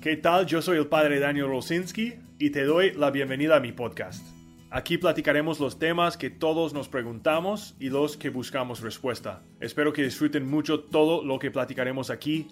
[0.00, 0.46] ¿Qué tal?
[0.46, 4.24] Yo soy el padre Daniel Rosinski y te doy la bienvenida a mi podcast.
[4.70, 9.42] Aquí platicaremos los temas que todos nos preguntamos y los que buscamos respuesta.
[9.58, 12.46] Espero que disfruten mucho todo lo que platicaremos aquí.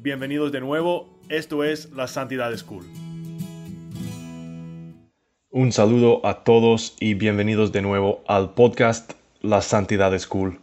[0.00, 2.84] Bienvenidos de nuevo, esto es La Santidad School.
[5.48, 10.60] Un saludo a todos y bienvenidos de nuevo al podcast La Santidad School.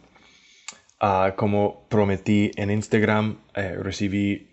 [1.00, 4.47] Ah, como prometí en Instagram, eh, recibí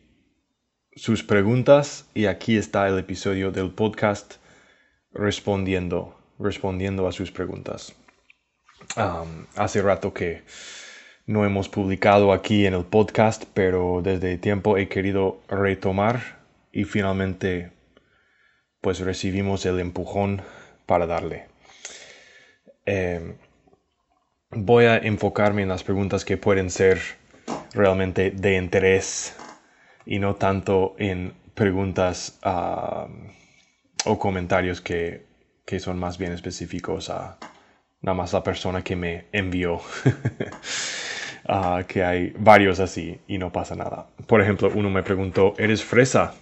[0.96, 4.36] sus preguntas y aquí está el episodio del podcast
[5.12, 7.94] respondiendo, respondiendo a sus preguntas.
[9.56, 10.44] hace rato que
[11.26, 16.40] no hemos publicado aquí en el podcast, pero desde tiempo he querido retomar
[16.72, 17.72] y finalmente
[18.80, 20.44] pues recibimos el empujón
[20.86, 21.48] para darle.
[22.86, 23.36] Em,
[24.52, 27.02] voy a enfocarme en las preguntas que pueden ser
[27.74, 29.36] realmente de interés
[30.06, 32.40] y no tanto en preguntas
[34.06, 35.26] o comentarios que,
[35.80, 37.38] son más bien específicos a
[38.02, 39.82] nada más la persona que me envió.
[41.88, 44.08] que hay varios así y no pasa nada.
[44.28, 46.34] Por ejemplo, uno me preguntó, ¿eres fresa?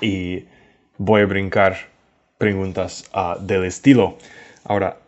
[0.00, 0.44] Y
[0.98, 1.76] voy a brincar
[2.38, 4.18] preguntas del estilo.
[4.64, 4.98] Ahora,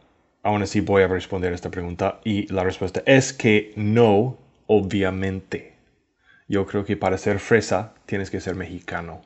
[0.43, 5.74] aún así voy a responder esta pregunta y la respuesta es que no, obviamente.
[6.47, 9.23] Yo creo que para ser fresa tienes que ser mexicano.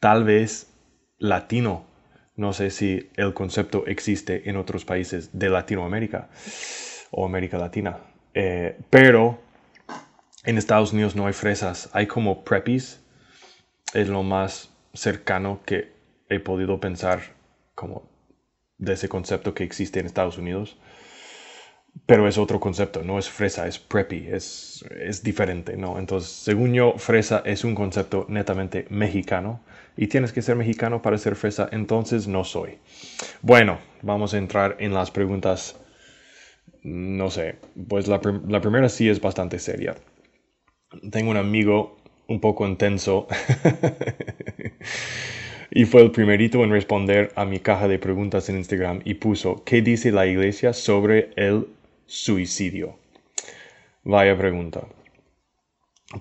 [0.00, 0.72] Tal vez
[1.18, 1.86] latino.
[2.34, 6.30] No sé si el concepto existe en otros países de Latinoamérica
[7.10, 7.98] o América Latina.
[8.34, 9.38] Eh, pero
[10.44, 11.90] en Estados Unidos no hay fresas.
[11.92, 13.00] Hay como preppies.
[13.92, 15.92] Es lo más cercano que
[16.28, 17.20] he podido pensar
[17.74, 18.10] como
[18.78, 20.78] de ese concepto que existe en Estados Unidos.
[22.06, 25.98] Pero es otro concepto, no es fresa, es preppy, es, es diferente, ¿no?
[25.98, 29.60] Entonces, según yo, fresa es un concepto netamente mexicano
[29.96, 32.78] y tienes que ser mexicano para ser fresa, entonces no soy.
[33.42, 35.76] Bueno, vamos a entrar en las preguntas,
[36.82, 37.56] no sé,
[37.88, 39.94] pues la, la primera sí es bastante seria.
[41.10, 41.96] Tengo un amigo
[42.26, 43.26] un poco intenso
[45.70, 49.62] y fue el primerito en responder a mi caja de preguntas en Instagram y puso,
[49.64, 51.66] ¿qué dice la iglesia sobre el
[52.06, 52.98] suicidio?
[54.04, 54.86] Vaya pregunta.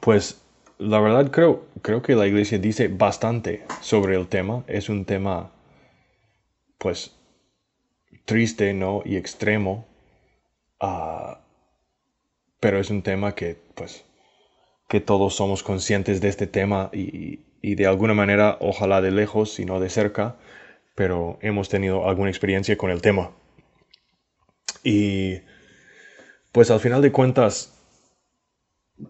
[0.01, 0.41] Pues
[0.77, 4.63] la verdad creo, creo que la iglesia dice bastante sobre el tema.
[4.67, 5.51] Es un tema,
[6.77, 7.15] pues,
[8.25, 9.01] triste, ¿no?
[9.05, 9.87] Y extremo.
[10.79, 11.41] Ah,
[12.59, 14.05] pero es un tema que, pues,
[14.87, 19.59] que todos somos conscientes de este tema y, y de alguna manera, ojalá de lejos
[19.59, 20.37] y no de cerca,
[20.95, 23.31] pero hemos tenido alguna experiencia con el tema.
[24.83, 25.41] Y
[26.51, 27.73] pues al final de cuentas,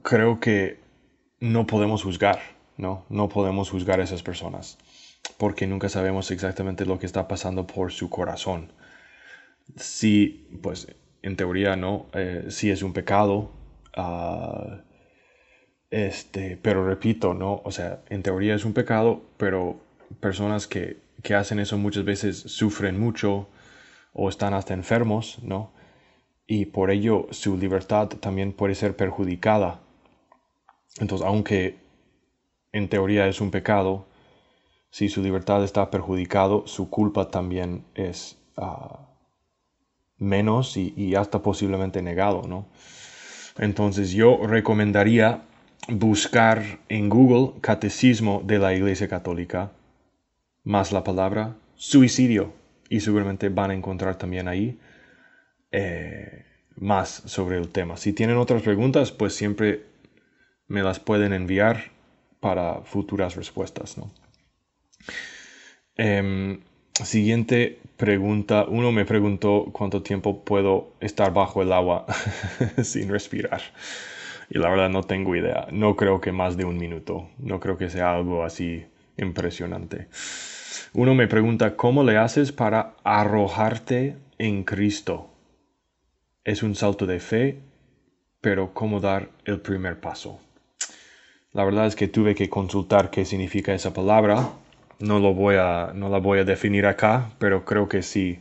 [0.04, 0.80] creo que
[1.40, 2.40] no podemos juzgar,
[2.78, 3.06] ¿no?
[3.10, 4.78] No podemos juzgar a esas personas,
[5.38, 8.72] porque nunca sabemos exactamente lo que está pasando por su corazón.
[9.76, 10.88] Si, pues,
[11.24, 12.08] en teoría, ¿no?
[12.14, 13.52] Eh, si es un pecado,
[13.98, 14.82] uh,
[15.90, 17.62] este, pero repito, ¿no?
[17.64, 19.82] O sea, en teoría es un pecado, pero
[20.20, 23.48] personas que, que hacen eso muchas veces sufren mucho
[24.14, 25.74] o están hasta enfermos, ¿no?
[26.54, 29.80] Y por ello su libertad también puede ser perjudicada.
[31.00, 31.78] Entonces, aunque
[32.74, 34.06] en teoría es un pecado,
[34.90, 39.00] si su libertad está perjudicado, su culpa también es ah,
[40.18, 42.66] menos y, hasta posiblemente negado, ¿no?
[43.58, 45.44] Entonces yo recomendaría
[45.88, 49.72] buscar en Google Catecismo de la Iglesia Católica
[50.66, 52.52] más la palabra suicidio
[52.90, 54.78] y seguramente van a encontrar también ahí
[55.72, 56.46] eh,
[56.76, 57.98] más sobre el tema.
[57.98, 59.86] Si tienen otras preguntas, pues siempre
[60.68, 61.92] me las pueden enviar
[62.40, 63.98] para futuras respuestas.
[65.96, 66.60] Em,
[66.94, 68.66] siguiente pregunta.
[68.68, 72.06] Uno me preguntó cuánto tiempo puedo estar bajo el agua
[72.84, 73.62] sin respirar.
[74.50, 75.68] Y la verdad no tengo idea.
[75.72, 77.30] No creo que más de un minuto.
[77.38, 78.86] No creo que sea algo así
[79.18, 80.08] impresionante.
[80.94, 85.31] Uno me pregunta, ¿cómo le haces para arrojarte en Cristo?
[86.44, 87.62] Es un salto de fe,
[88.42, 90.40] pero cómo dar el primer paso.
[91.54, 94.54] La verdad es que tuve que consultar qué significa esa palabra.
[95.00, 98.40] No, lo voy a, no la voy a definir acá, pero creo que sí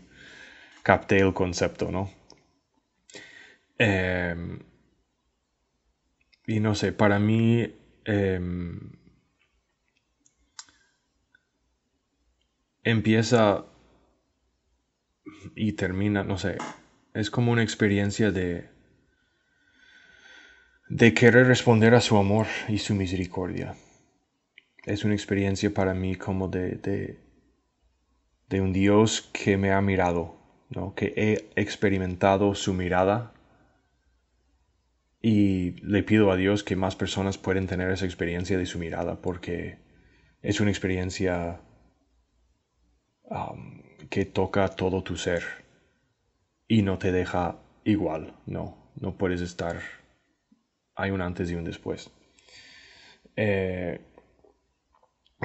[0.83, 2.11] capté el concepto, ¿no?
[3.79, 4.59] Em,
[6.47, 7.67] y no sé, para mí
[8.05, 8.93] em,
[12.85, 13.65] empieza
[15.55, 16.59] y termina, no sé,
[17.15, 18.69] es como una experiencia de,
[20.89, 23.75] de querer responder a su amor y su misericordia.
[24.87, 27.21] es una experiencia para mí como de, de,
[28.49, 30.37] de un Dios que me ha mirado,
[30.71, 30.95] ¿no?
[30.95, 33.35] que he experimentado su mirada
[35.21, 39.21] y le pido a Dios que más personas puedan tener esa experiencia de su mirada
[39.21, 39.79] porque
[40.43, 41.61] es una experiencia
[43.25, 45.70] um, que toca todo tu ser
[46.71, 49.81] y no te deja igual, no, no puedes estar,
[50.95, 52.11] hay un antes y un después.
[53.35, 53.99] Eh,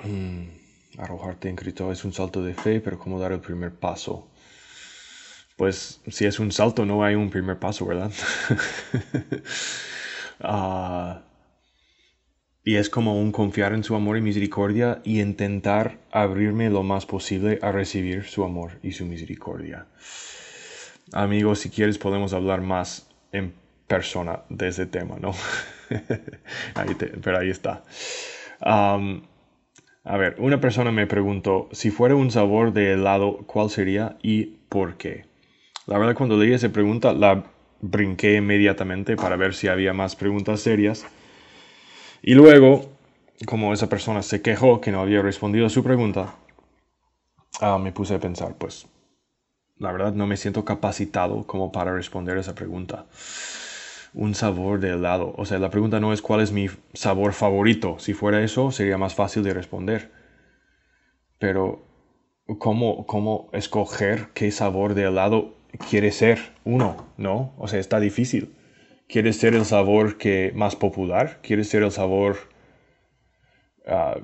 [0.03, 4.27] mm, arrojarte en Cristo es un salto de fe, pero ¿cómo dar el primer paso?
[5.57, 8.11] Pues si es un salto, no hay un primer paso, ¿verdad?
[10.41, 11.21] Ah,
[12.65, 17.05] y es como un confiar en su amor y misericordia y intentar abrirme lo más
[17.05, 19.87] posible a recibir su amor y su misericordia.
[21.13, 23.53] Amigos, si quieres podemos hablar más en
[23.87, 25.33] persona de ese tema, ¿no?
[27.23, 27.83] pero ahí está.
[28.59, 34.57] a ver, una persona me preguntó, si fuera un sabor de helado, ¿cuál sería y
[34.69, 35.25] por qué?
[35.85, 37.43] La verdad, cuando leí esa pregunta, la
[37.81, 41.05] brinqué inmediatamente para ver si había más preguntas serias.
[42.23, 42.89] Y luego,
[43.45, 46.35] como esa persona se quejó que no había respondido a su pregunta,
[47.61, 48.87] ah, me puse a pensar, pues,
[49.77, 53.05] la verdad no me siento capacitado como para responder esa pregunta.
[54.13, 55.33] Un sabor de helado.
[55.37, 57.99] O sea, la pregunta no es cuál es mi sabor favorito.
[57.99, 60.11] Si fuera eso, sería más fácil de responder.
[61.37, 61.85] Pero,
[62.59, 65.55] ¿cómo, cómo escoger qué sabor de helado
[65.89, 67.53] quiere ser uno, ¿no?
[67.57, 68.55] O sea, está difícil.
[69.07, 72.37] Quiere ser el sabor que más popular, quiere ser el sabor
[73.87, 74.15] ah,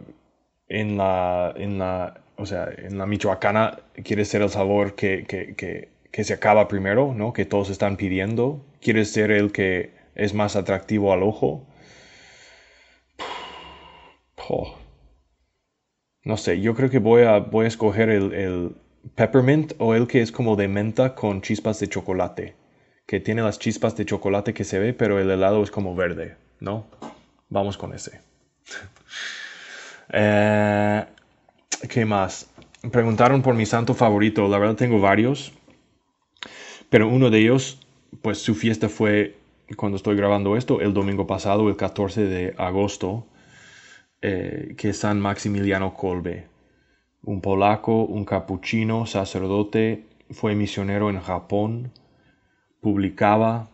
[0.67, 5.55] en, la, en, la, o sea, en la michoacana, quiere ser el sabor que, que,
[6.11, 7.33] que, se acaba primero, ¿no?
[7.33, 8.65] Que todos están pidiendo.
[8.81, 11.67] Quiere ser el que es más atractivo al ojo.
[16.23, 18.75] No sé, yo creo que voy a, voy a escoger el
[19.15, 22.55] peppermint o el que es como de menta con chispas de chocolate.
[23.05, 26.37] Que tiene las chispas de chocolate que se ve, pero el helado es como verde,
[26.59, 26.87] ¿no?
[27.49, 28.19] Vamos con ese.
[30.13, 31.05] Eh,
[31.89, 32.49] ¿Qué más?
[32.91, 34.47] Preguntaron por mi santo favorito.
[34.47, 35.53] La verdad tengo varios.
[36.89, 37.79] Pero uno de ellos,
[38.21, 39.37] pues su fiesta fue,
[39.77, 43.25] cuando estoy grabando esto, el domingo pasado, el 14 de agosto,
[44.21, 46.51] eh, que es San Maximiliano Kolbe
[47.23, 51.91] un polaco, un capuchino, sacerdote, fue misionero en Japón,
[52.79, 53.69] publicaba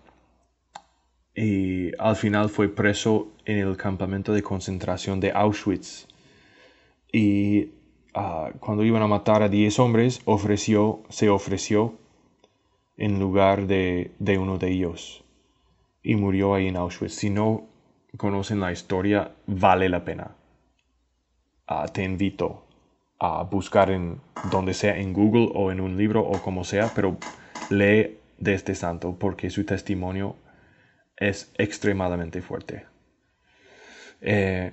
[1.36, 6.08] y al final fue preso en el campamento de concentración de Auschwitz.
[7.12, 7.70] Y
[8.14, 11.96] ah, cuando iban a matar a 10 hombres, ofreció, se ofreció
[12.98, 15.24] en lugar de, de uno de ellos.
[16.04, 17.14] Y murió ahí en Auschwitz.
[17.14, 17.66] Si no
[18.18, 20.36] conocen la historia, vale la pena.
[21.68, 22.64] Ah, te invito
[23.20, 24.22] a buscar en
[24.52, 27.18] donde sea, en Google o en un libro o como sea, pero
[27.70, 30.36] lee de este santo porque su testimonio
[31.18, 32.86] es extremadamente fuerte.
[34.22, 34.72] Eh,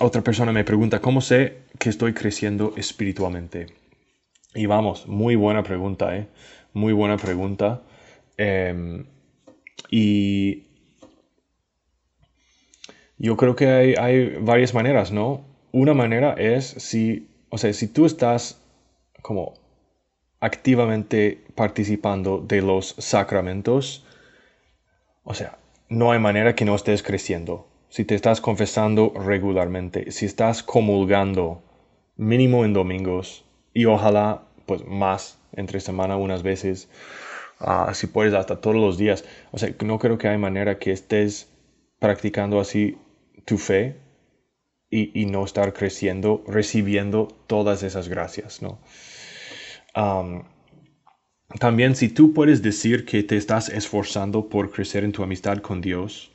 [0.00, 3.66] otra persona me pregunta, ¿cómo sé que estoy creciendo espiritualmente?
[4.54, 6.26] Y vamos, muy buena pregunta, ¿eh?
[6.72, 7.82] Muy buena pregunta.
[8.36, 9.06] Em,
[9.90, 10.64] y
[13.18, 15.50] yo creo que hay, hay varias maneras, ¿no?
[15.72, 18.60] una manera es si, o sea, si tú estás
[19.22, 19.54] como
[20.40, 24.04] activamente participando de los sacramentos,
[25.24, 25.58] o sea,
[25.88, 27.68] no hay manera que no estés creciendo.
[27.90, 31.62] Si te estás confesando regularmente, si estás comulgando
[32.16, 33.44] mínimo en domingos
[33.74, 36.88] y ojalá pues más entre semana unas veces,
[37.60, 39.24] uh, si puedes hasta todos los días.
[39.50, 41.48] O sea, no creo que hay manera que estés
[41.98, 42.96] practicando así
[43.44, 43.96] tu fe
[44.88, 48.78] y, no estar creciendo, recibiendo todas esas gracias, ¿no?
[51.58, 55.80] también si tú puedes decir que te estás esforzando por crecer en tu amistad con
[55.80, 56.30] Dios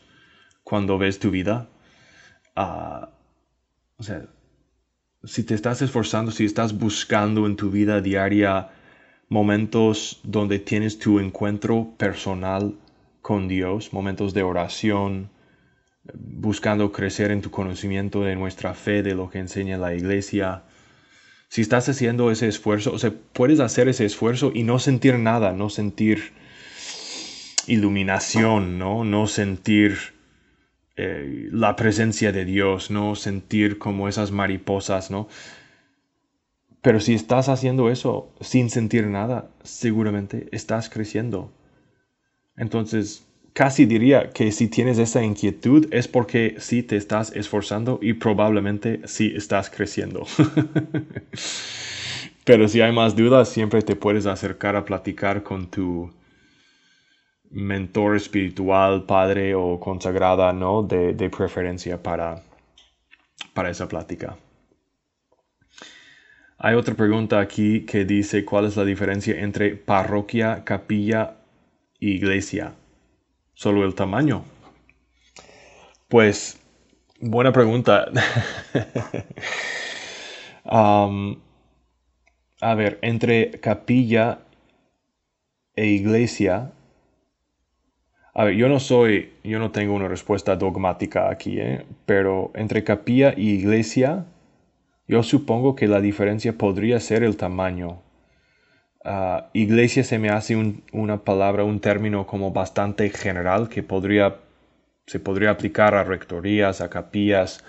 [0.66, 1.70] cuando ves tu vida,
[2.56, 3.12] ah,
[3.98, 4.26] o sea,
[5.24, 8.72] si te estás esforzando, si estás buscando en tu vida diaria
[9.30, 12.76] momentos donde tienes tu encuentro personal
[13.22, 15.30] con Dios, momentos de oración,
[16.14, 20.64] buscando crecer en tu conocimiento de nuestra fe, de lo que enseña la iglesia.
[21.48, 25.54] Si estás haciendo ese esfuerzo, o sea, puedes hacer ese esfuerzo y no sentir nada,
[25.54, 26.34] no sentir
[27.68, 30.15] iluminación, no, no sentir
[30.98, 35.28] eh, la presencia de Dios, no sentir como esas mariposas, ¿no?
[36.82, 41.52] Pero si estás haciendo eso sin sentir nada, seguramente estás creciendo.
[42.56, 48.14] Entonces, casi diría que si tienes esa inquietud es porque sí te estás esforzando y
[48.14, 50.26] probablemente sí estás creciendo.
[52.46, 56.12] Pero si hay más dudas, siempre te puedes acercar a platicar con tu
[57.52, 60.84] mentor espiritual, padre o consagrada, ¿no?
[60.84, 62.42] De, de preferencia para,
[63.54, 64.38] para esa plática.
[66.58, 71.36] Hay otra pregunta aquí que dice cuál es la diferencia entre parroquia, capilla
[72.00, 72.74] e iglesia.
[73.54, 74.44] Solo el tamaño.
[76.08, 76.60] Pues,
[77.20, 78.12] buena pregunta.
[80.66, 81.42] Um,
[82.60, 84.40] a ver, entre capilla
[85.76, 86.72] e iglesia.
[88.38, 91.86] A ver, yo no soy, yo no tengo una respuesta dogmática aquí, ¿eh?
[92.06, 94.26] pero entre capilla y iglesia
[95.08, 98.02] yo supongo que la diferencia podría ser el tamaño.
[99.06, 100.58] Ah, iglesia se me hace
[100.92, 104.36] una palabra, un término como bastante general que podría,
[105.08, 107.64] se podría aplicar a rectorías, a capillas.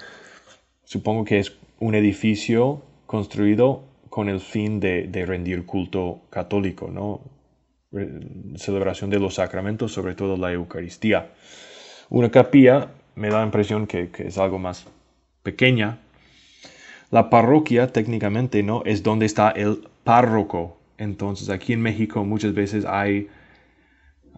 [0.82, 7.20] Supongo que es un edificio construido con el fin de, rendir culto católico, ¿no?
[8.56, 11.30] Celebración de los sacramentos, sobre todo la Eucaristía.
[12.08, 14.86] Una capilla me da la impresión que, es algo más
[15.42, 15.98] pequeña,
[17.10, 20.78] la parroquia técnicamente no es donde está el párroco.
[20.98, 23.28] Entonces aquí en México muchas veces hay,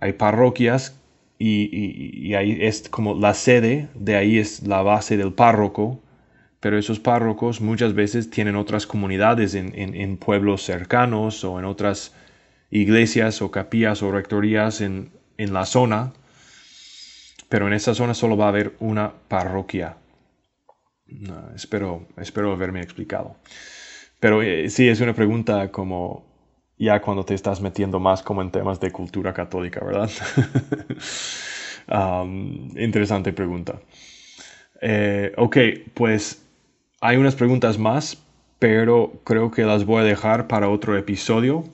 [0.00, 0.98] hay parroquias
[1.38, 6.00] y, ahí es como la sede, de ahí es la base del párroco,
[6.60, 12.12] pero esos párrocos muchas veces tienen otras comunidades en, pueblos cercanos o en otras
[12.70, 16.12] iglesias o capillas o rectorías en, en la zona,
[17.48, 19.96] pero en esa zona solo va a haber una parroquia
[21.54, 23.36] espero, espero haberme explicado.
[24.20, 26.26] Pero eh, sí, es una pregunta como
[26.76, 30.10] ya cuando te estás metiendo más como en temas de cultura católica, ¿verdad?
[32.76, 33.80] interesante pregunta.
[34.80, 35.56] Eh, ok,
[35.94, 36.44] pues
[37.00, 38.18] hay unas preguntas más,
[38.58, 41.64] pero creo que las voy a dejar para otro episodio.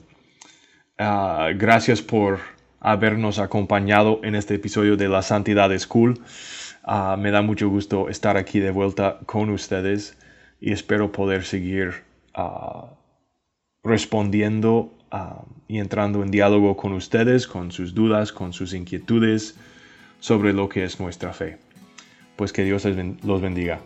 [0.97, 2.39] Ah, gracias por
[2.79, 6.21] habernos acompañado en este episodio de La Santidad School.
[6.83, 10.17] Ah, me da mucho gusto estar aquí de vuelta con ustedes
[10.61, 12.93] y espero poder seguir ah,
[13.83, 14.93] respondiendo
[15.67, 19.57] y entrando en diálogo con ustedes, con sus dudas, con sus inquietudes
[20.19, 21.57] sobre lo que es nuestra fe.
[22.37, 22.85] Pues que Dios
[23.23, 23.79] los bendiga.